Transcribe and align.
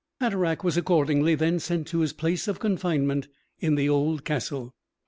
Hatteraick 0.19 0.63
was 0.63 0.77
accordingly 0.77 1.35
then 1.35 1.59
sent 1.59 1.85
to 1.89 1.99
his 1.99 2.11
place 2.11 2.47
of 2.47 2.57
confinement 2.57 3.27
in 3.59 3.75
the 3.75 3.87
old 3.87 4.25
castle. 4.25 4.73